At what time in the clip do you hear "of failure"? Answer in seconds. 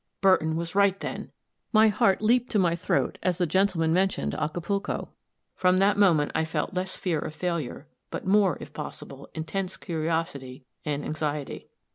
7.19-7.87